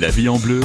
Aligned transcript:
La 0.00 0.10
vie 0.10 0.28
en 0.28 0.36
bleu, 0.36 0.60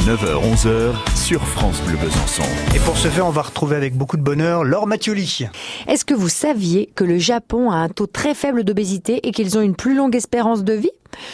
9h-11h 0.00 1.16
sur 1.16 1.40
France 1.46 1.80
Bleu 1.82 1.96
Besançon. 1.98 2.42
Et 2.74 2.80
pour 2.80 2.96
ce 2.96 3.06
faire, 3.06 3.24
on 3.26 3.30
va 3.30 3.42
retrouver 3.42 3.76
avec 3.76 3.96
beaucoup 3.96 4.16
de 4.16 4.22
bonheur 4.22 4.64
Laure 4.64 4.88
Mathioli. 4.88 5.46
Est-ce 5.86 6.04
que 6.04 6.14
vous 6.14 6.28
saviez 6.28 6.90
que 6.96 7.04
le 7.04 7.18
Japon 7.18 7.70
a 7.70 7.76
un 7.76 7.88
taux 7.88 8.08
très 8.08 8.34
faible 8.34 8.64
d'obésité 8.64 9.20
et 9.28 9.30
qu'ils 9.30 9.56
ont 9.56 9.60
une 9.60 9.76
plus 9.76 9.94
longue 9.94 10.16
espérance 10.16 10.64
de 10.64 10.72
vie? 10.72 10.90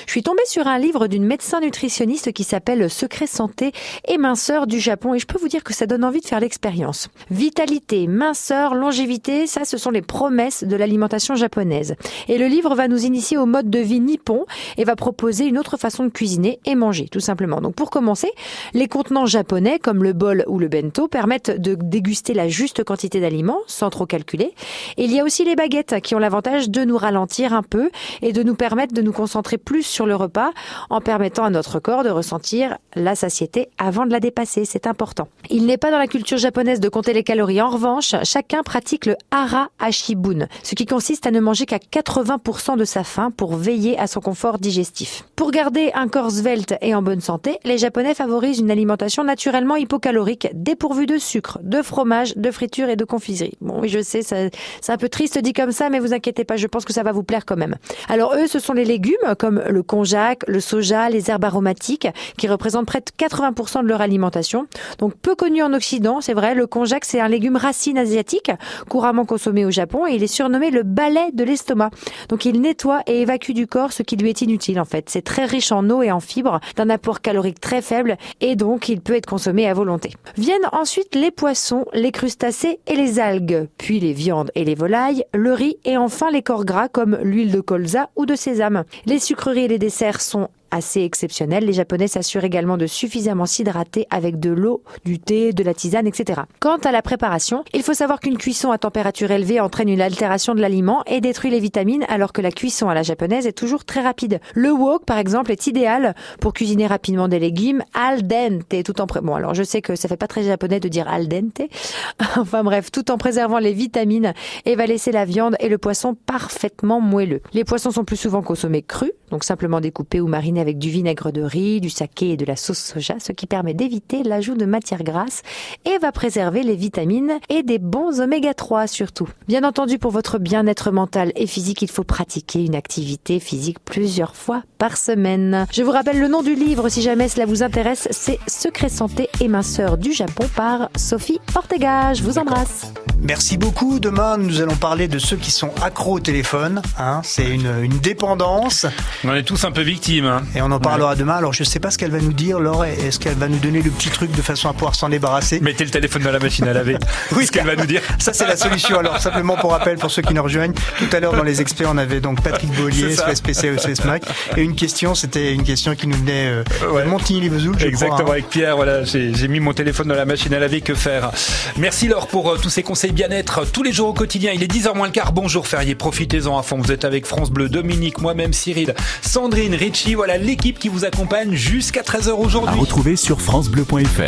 Je 0.07 0.11
suis 0.11 0.23
tombée 0.23 0.45
sur 0.47 0.67
un 0.67 0.79
livre 0.79 1.07
d'une 1.07 1.25
médecin 1.25 1.61
nutritionniste 1.61 2.33
qui 2.33 2.45
s'appelle 2.45 2.91
Secret 2.91 3.27
santé 3.27 3.73
et 4.07 4.19
minceur 4.19 4.67
du 4.67 4.81
Japon 4.81 5.15
et 5.15 5.19
je 5.19 5.27
peux 5.27 5.39
vous 5.39 5.49
dire 5.49 5.65
que 5.65 5.75
ça 5.75 5.87
donne 5.87 6.05
envie 6.05 6.21
de 6.21 6.27
faire 6.27 6.41
l'expérience. 6.41 7.09
Vitalité, 7.31 8.07
minceur, 8.07 8.75
longévité, 8.75 9.47
ça 9.47 9.65
ce 9.65 9.79
sont 9.79 9.91
les 9.91 10.03
promesses 10.03 10.65
de 10.65 10.77
l'alimentation 10.77 11.35
japonaise. 11.35 11.97
Et 12.29 12.39
le 12.39 12.47
livre 12.47 12.75
va 12.75 12.89
nous 12.89 13.05
initier 13.05 13.37
au 13.37 13.47
mode 13.47 13.71
de 13.71 13.79
vie 13.79 14.01
nippon 14.01 14.47
et 14.77 14.85
va 14.85 14.97
proposer 14.97 15.47
une 15.47 15.59
autre 15.59 15.77
façon 15.77 16.05
de 16.05 16.11
cuisiner 16.11 16.61
et 16.65 16.75
manger 16.75 17.09
tout 17.09 17.21
simplement. 17.21 17.61
Donc 17.61 17.75
pour 17.75 17.91
commencer, 17.91 18.31
les 18.73 18.89
contenants 18.89 19.27
japonais 19.27 19.79
comme 19.79 20.03
le 20.03 20.13
bol 20.13 20.45
ou 20.47 20.59
le 20.59 20.69
bento 20.69 21.09
permettent 21.09 21.51
de 21.61 21.75
déguster 21.75 22.35
la 22.35 22.49
juste 22.49 22.85
quantité 22.85 23.21
d'aliments 23.21 23.61
sans 23.67 23.91
trop 23.91 24.07
calculer. 24.07 24.53
Et 24.97 25.05
il 25.05 25.13
y 25.13 25.21
a 25.21 25.25
aussi 25.25 25.45
les 25.45 25.57
baguettes 25.57 26.01
qui 26.03 26.15
ont 26.15 26.19
l'avantage 26.19 26.71
de 26.71 26.85
nous 26.85 26.99
ralentir 26.99 27.53
un 27.53 27.63
peu 27.63 27.91
et 28.23 28.33
de 28.33 28.43
nous 28.43 28.55
permettre 28.55 28.95
de 28.95 29.03
nous 29.03 29.13
concentrer 29.13 29.59
plus 29.59 29.84
sur 29.85 30.07
le 30.07 30.17
repas 30.17 30.51
en 30.91 31.01
permettant 31.01 31.45
à 31.45 31.51
notre 31.51 31.79
corps 31.79 32.05
de 32.05 32.11
ressentir 32.11 32.79
la 32.95 33.15
satiété 33.15 33.69
avant 33.79 34.07
de 34.07 34.13
la 34.13 34.21
dépasser. 34.21 34.65
C'est 34.65 34.87
important. 34.87 35.29
Il 35.51 35.67
n'est 35.67 35.79
pas 35.79 35.91
dans 35.91 35.99
la 35.99 36.07
culture 36.07 36.39
japonaise 36.39 36.81
de 36.81 36.89
compter 36.89 37.13
les 37.13 37.23
calories. 37.23 37.61
En 37.61 37.71
revanche, 37.71 38.15
chacun 38.25 38.63
pratique 38.63 39.07
le 39.07 39.17
hara 39.31 39.69
hashibun, 39.79 40.47
ce 40.63 40.75
qui 40.75 40.87
consiste 40.87 41.27
à 41.27 41.31
ne 41.31 41.41
manger 41.41 41.67
qu'à 41.67 41.79
80% 41.79 42.77
de 42.77 42.85
sa 42.85 43.05
faim 43.05 43.31
pour 43.31 43.57
veiller 43.57 43.99
à 43.99 44.07
son 44.07 44.21
confort 44.21 44.59
digestif. 44.59 45.25
Pour 45.37 45.51
garder 45.51 45.91
un 45.95 46.09
corps 46.09 46.31
svelte 46.31 46.75
et 46.81 46.95
en 46.95 47.03
bonne 47.03 47.21
santé, 47.21 47.59
les 47.65 47.79
Japonais 47.79 48.15
favorisent 48.15 48.61
une 48.61 48.71
alimentation 48.71 49.25
naturellement 49.25 49.77
hypocalorique, 49.77 50.49
dépourvue 50.55 51.07
de 51.07 51.19
sucre, 51.19 51.59
de 51.63 51.83
fromage, 51.83 52.37
de 52.37 52.51
friture 52.51 52.89
et 52.89 52.97
de 52.97 53.05
confiserie. 53.05 53.57
Bon, 53.61 53.81
oui, 53.81 53.89
je 53.89 54.01
sais, 54.03 54.23
c'est 54.23 54.51
un 54.89 54.97
peu 54.97 55.09
triste 55.09 55.39
dit 55.39 55.53
comme 55.53 55.73
ça, 55.73 55.91
mais 55.91 55.99
vous 55.99 56.15
inquiétez 56.15 56.45
pas, 56.45 56.57
je 56.57 56.67
pense 56.67 56.85
que 56.85 56.93
ça 56.93 57.03
va 57.03 57.13
vous 57.13 57.23
plaire 57.23 57.45
quand 57.45 57.57
même. 57.57 57.77
Alors 58.09 58.35
eux, 58.35 58.47
ce 58.47 58.59
sont 58.59 58.73
les 58.73 58.85
légumes 58.85 59.15
comme 59.39 59.63
le 59.75 59.83
konjac, 59.83 60.45
le 60.49 60.61
soja, 60.61 61.11
les 61.11 61.31
herbes 61.31 61.45
aromatiques, 61.45 62.09
qui 62.39 62.49
représentent 62.49 62.87
près 62.87 63.01
de 63.01 63.11
80% 63.25 63.83
de 63.83 63.89
leur 63.89 64.01
alimentation. 64.01 64.67
Donc 64.99 65.15
peu 65.15 65.35
connu 65.35 65.63
en 65.63 65.75
Occident, 65.75 66.21
c'est 66.21 66.33
vrai, 66.33 66.55
le 66.55 66.67
konjac 66.67 67.05
c'est 67.05 67.21
un 67.21 67.29
légume 67.29 67.57
racine 67.57 67.99
asiatique, 67.99 68.51
couramment 68.89 69.25
consommé 69.25 69.67
au 69.67 69.71
Japon, 69.71 70.07
et 70.07 70.15
il 70.15 70.23
est 70.23 70.29
surnommé 70.29 70.71
le 70.71 70.83
balai 70.83 71.31
de 71.33 71.45
l'estomac. 71.45 71.91
Donc 72.29 72.45
il 72.45 72.61
nettoie 72.61 73.03
et 73.07 73.21
évacue 73.21 73.53
du 73.53 73.67
corps 73.67 73.93
ce 73.93 74.03
qui 74.03 74.17
lui 74.17 74.31
est 74.31 74.41
inutile 74.41 74.81
en 74.81 74.85
fait. 74.85 75.11
C'est 75.11 75.23
très 75.23 75.45
riche 75.45 75.73
en 75.73 75.91
eau 75.91 76.03
et 76.03 76.11
en 76.11 76.21
fibres, 76.21 76.61
d'un 76.77 76.89
apport 76.89 77.21
calorique 77.21 77.61
très 77.61 77.83
faible, 77.83 78.17
et 78.41 78.57
donc 78.57 78.89
il 78.89 79.01
peut 79.01 79.15
être 79.15 79.27
consommé 79.27 79.69
à 79.69 79.75
volonté. 79.75 80.11
Viennent 80.37 80.69
ensuite 80.73 81.15
les 81.15 81.31
poissons, 81.31 81.85
les 81.93 82.13
crustacés 82.13 82.79
et 82.87 82.97
les 82.97 83.19
algues, 83.19 83.69
puis 83.77 84.01
les 84.01 84.13
viandes 84.13 84.51
et 84.55 84.65
les 84.65 84.75
volailles, 84.75 85.25
le 85.35 85.53
riz 85.53 85.77
et 85.85 85.97
enfin 85.97 86.31
les 86.31 86.43
corps 86.43 86.65
gras 86.65 86.89
comme 86.89 87.19
l'huile 87.23 87.51
de 87.51 87.61
colza 87.61 88.11
ou 88.17 88.27
de 88.27 88.37
sésame. 88.37 88.85
Les 89.07 89.19
sucreries 89.19 89.64
les 89.69 89.79
desserts 89.79 90.21
sont 90.21 90.49
assez 90.75 91.03
exceptionnel. 91.03 91.65
Les 91.65 91.73
Japonais 91.73 92.09
s'assurent 92.09 92.45
également 92.45 92.77
de 92.77 92.87
suffisamment 92.87 93.47
s'hydrater 93.47 94.07
avec 94.11 94.41
de 94.41 94.51
l'eau, 94.51 94.83
du 95.05 95.21
thé, 95.21 95.53
de 95.53 95.63
la 95.63 95.73
tisane, 95.73 96.07
etc. 96.07 96.43
Quant 96.59 96.79
à 96.79 96.91
la 96.91 97.01
préparation, 97.01 97.65
il 97.73 97.83
faut 97.83 97.95
savoir 97.95 98.19
qu'une 98.19 98.39
cuisson 98.39 98.73
à 98.73 98.79
température 98.79 99.31
élevée 99.31 99.61
entraîne 99.61 99.89
une 99.89 100.01
altération 100.01 100.55
de 100.55 100.61
l'aliment 100.61 101.05
et 101.07 101.21
détruit 101.21 101.51
les 101.51 101.61
vitamines, 101.61 102.05
alors 102.09 102.33
que 102.33 102.41
la 102.41 102.51
cuisson 102.51 102.89
à 102.89 102.95
la 102.95 103.05
japonaise 103.05 103.47
est 103.47 103.53
toujours 103.53 103.85
très 103.85 104.01
rapide. 104.01 104.41
Le 104.55 104.73
wok, 104.73 105.05
par 105.05 105.19
exemple, 105.19 105.53
est 105.53 105.69
idéal 105.69 106.15
pour 106.41 106.53
cuisiner 106.53 106.89
rapidement 106.89 107.29
des 107.29 107.39
légumes 107.39 107.85
al 107.95 108.27
dente, 108.27 108.75
tout 108.85 109.01
en 109.01 109.07
pré... 109.07 109.21
bon 109.21 109.35
alors 109.35 109.55
je 109.55 109.63
sais 109.63 109.81
que 109.81 109.95
ça 109.95 110.09
fait 110.09 110.17
pas 110.17 110.27
très 110.27 110.43
japonais 110.43 110.81
de 110.81 110.89
dire 110.89 111.07
al 111.09 111.29
dente, 111.29 111.63
enfin 112.37 112.65
bref, 112.65 112.91
tout 112.91 113.13
en 113.13 113.19
préservant 113.19 113.59
les 113.59 113.73
vitamines 113.73 114.35
et 114.65 114.75
va 114.75 114.87
laisser 114.87 115.13
la 115.13 115.25
viande 115.25 115.57
et 115.61 115.69
le 115.69 115.79
poisson 115.79 116.17
parfaitement 116.27 117.01
moelleux. 117.01 117.43
Les 117.53 117.65
poissons 117.65 117.93
sont 117.93 118.05
plus 118.05 118.17
souvent 118.17 118.43
consommés 118.43 118.83
crus, 118.83 119.13
donc 119.31 119.45
simplement 119.45 119.81
découpés 119.81 120.21
ou 120.21 120.27
marinés 120.27 120.61
avec 120.61 120.79
du 120.79 120.91
vinaigre 120.91 121.33
de 121.33 121.43
riz, 121.43 121.81
du 121.81 121.91
saké 121.91 122.31
et 122.31 122.37
de 122.37 122.45
la 122.45 122.57
sauce 122.57 122.79
soja, 122.79 123.17
ce 123.19 123.33
qui 123.33 123.47
permet 123.47 123.75
d'éviter 123.75 124.23
l'ajout 124.23 124.55
de 124.55 124.65
matières 124.65 125.03
grasses 125.03 125.43
et 125.85 125.99
va 125.99 126.13
préserver 126.13 126.63
les 126.63 126.77
vitamines 126.77 127.39
et 127.49 127.63
des 127.63 127.79
bons 127.79 128.21
oméga 128.21 128.55
3 128.55 128.87
surtout. 128.87 129.29
Bien 129.49 129.65
entendu, 129.65 129.99
pour 129.99 130.11
votre 130.11 130.39
bien-être 130.39 130.91
mental 130.91 131.33
et 131.37 131.47
physique, 131.47 131.83
il 131.83 131.91
faut 131.91 132.05
pratiquer 132.05 132.65
une 132.65 132.75
activité 132.75 133.41
physique 133.41 133.79
plusieurs 133.85 134.37
fois 134.37 134.63
par 134.85 134.99
semaine. 134.99 135.67
Je 135.73 135.83
vous 135.83 135.93
rappelle 135.93 136.21
le 136.21 136.29
nom 136.29 136.43
du 136.43 136.55
livre 136.55 136.91
si 136.91 137.01
jamais 137.01 137.31
cela 137.31 137.47
vous 137.47 137.63
intéresse, 137.63 138.07
c'est 138.11 138.39
Secret 138.47 138.91
santé 138.91 139.31
et 139.41 139.49
minceur 139.49 139.97
du 139.97 140.13
Japon 140.13 140.47
par 140.55 140.91
Sophie 140.95 141.41
Ortega. 141.55 142.13
Je 142.13 142.23
vous 142.23 142.37
embrasse. 142.37 142.93
Merci 143.27 143.57
beaucoup. 143.57 144.01
Demain, 144.01 144.37
nous 144.37 144.61
allons 144.61 144.77
parler 144.77 145.09
de 145.09 145.19
ceux 145.19 145.37
qui 145.37 145.51
sont 145.51 145.71
accros 145.83 146.17
au 146.17 146.21
téléphone. 146.21 146.83
Hein. 146.99 147.23
C'est 147.25 147.49
une, 147.49 147.71
une, 147.83 147.99
dépendance. 147.99 148.85
On 149.25 149.31
en 149.31 149.35
est 149.35 149.45
tous 149.45 149.65
un 149.65 149.71
peu 149.71 149.81
victimes. 149.81 150.27
Hein. 150.27 150.43
Et 150.55 150.61
on 150.61 150.71
en 150.71 150.79
parlera 150.79 151.17
demain. 151.17 151.37
Alors, 151.37 151.55
je 151.55 151.63
ne 151.63 151.67
sais 151.67 151.81
pas 151.81 151.91
ce 151.91 151.97
qu'elle 151.97 152.11
va 152.11 152.19
nous 152.19 152.35
dire, 152.35 152.61
Laure. 152.61 152.85
Est-ce 152.85 153.19
qu'elle 153.19 153.37
va 153.37 153.49
nous 153.49 153.57
donner 153.57 153.81
le 153.81 153.91
petit 153.91 154.11
truc 154.11 154.31
de 154.33 154.43
façon 154.43 154.69
à 154.69 154.75
pouvoir 154.75 154.95
s'en 154.95 155.09
débarrasser? 155.09 155.61
Mettez 155.61 155.85
le 155.85 155.91
téléphone 155.91 156.23
dans 156.23 156.33
la 156.33 156.39
machine 156.39 156.69
à 156.69 156.75
laver. 156.75 156.99
oui, 157.33 157.47
ce 157.47 157.53
qu'elle 157.53 157.67
va 157.67 157.77
nous 157.77 157.87
dire. 157.87 158.03
Ça, 158.19 158.35
c'est 158.35 158.47
la 158.47 158.59
solution. 158.59 158.99
Alors, 158.99 159.19
simplement 159.19 159.57
pour 159.57 159.71
rappel, 159.71 159.97
pour 159.97 160.11
ceux 160.11 160.21
qui 160.21 160.35
nous 160.35 160.43
rejoignent, 160.43 160.75
tout 160.99 161.17
à 161.17 161.21
l'heure, 161.21 161.35
dans 161.35 161.45
les 161.45 161.63
experts, 161.63 161.89
on 161.91 161.97
avait 161.97 162.21
donc 162.21 162.43
Patrick 162.43 162.71
Bollier, 162.73 163.17
SPC 163.17 163.75
CSMAC. 163.77 164.25
Et 164.59 164.63
une 164.63 164.74
question, 164.75 165.15
c'était 165.15 165.53
une 165.53 165.65
question 165.65 165.95
qui 165.95 166.07
nous 166.07 166.17
venait 166.17 166.47
euh, 166.47 166.65
ouais. 166.91 167.05
de 167.05 167.09
Montigny-les-Vesoul. 167.09 167.83
Exactement, 167.83 168.19
crois, 168.19 168.27
hein. 168.27 168.33
avec 168.33 168.49
Pierre. 168.49 168.77
Voilà, 168.77 169.05
j'ai 169.05 169.49
mis 169.49 169.61
mon 169.61 169.73
téléphone 169.73 170.09
dans 170.09 170.15
la 170.15 170.25
machine 170.25 170.53
à 170.55 170.59
laver. 170.59 170.81
Que 170.81 170.95
faire? 170.95 171.31
Merci, 171.79 172.09
Laure, 172.09 172.27
pour 172.27 172.51
euh, 172.51 172.59
tous 172.61 172.71
ces 172.71 172.83
conseils 172.83 173.13
bien-être 173.13 173.65
tous 173.71 173.83
les 173.83 173.93
jours 173.93 174.09
au 174.09 174.13
quotidien. 174.13 174.53
Il 174.53 174.63
est 174.63 174.73
10h 174.73 174.95
moins 174.95 175.07
le 175.07 175.13
quart. 175.13 175.33
Bonjour 175.33 175.67
Férié, 175.67 175.95
profitez-en 175.95 176.59
à 176.59 176.63
fond. 176.63 176.79
Vous 176.79 176.93
êtes 176.93 177.05
avec 177.05 177.27
France 177.27 177.51
Bleu, 177.51 177.69
Dominique, 177.69 178.21
moi-même 178.21 178.53
Cyril, 178.53 178.95
Sandrine, 179.23 179.75
Richie. 179.75 180.15
Voilà 180.15 180.37
l'équipe 180.39 180.79
qui 180.79 180.89
vous 180.89 181.05
accompagne 181.05 181.55
jusqu'à 181.55 182.03
13h 182.03 182.33
aujourd'hui. 182.33 182.75
À 182.77 182.81
retrouver 182.81 183.17
sur 183.17 183.41
francebleu.fr. 183.41 184.23